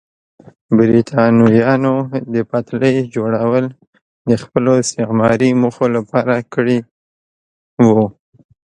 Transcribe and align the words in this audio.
برېټانویانو 0.77 1.95
د 2.33 2.35
پټلۍ 2.49 2.97
جوړول 3.15 3.65
د 4.29 4.31
خپلو 4.41 4.71
استعماري 4.83 5.49
موخو 5.61 5.85
لپاره 5.95 6.35
کړي 6.53 6.77
وو. 7.85 8.05